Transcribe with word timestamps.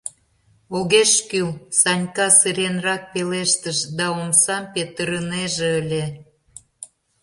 —Огеш 0.77 1.11
кӱл,— 1.29 1.49
Санька 1.79 2.27
сыренрак 2.39 3.03
пелештыш 3.13 3.77
да 3.97 4.05
омсам 4.19 4.63
петырынеже 4.73 5.69
ыле. 5.81 6.03